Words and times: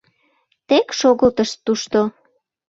—Тек 0.67 0.87
шогылтышт 0.99 1.55
тушто. 1.65 2.01